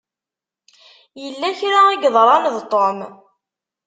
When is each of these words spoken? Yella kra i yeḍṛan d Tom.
Yella 1.21 1.49
kra 1.59 1.79
i 1.91 1.95
yeḍṛan 2.03 2.45
d 2.55 2.57
Tom. 2.71 2.97